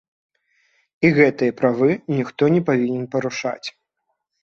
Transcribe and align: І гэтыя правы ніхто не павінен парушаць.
І 1.09 1.11
гэтыя 1.19 1.55
правы 1.61 1.91
ніхто 2.17 2.43
не 2.57 2.65
павінен 2.73 3.09
парушаць. 3.15 3.67